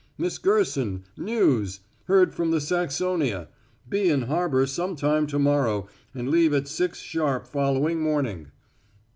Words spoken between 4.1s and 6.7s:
harbor some time to morrow and leave at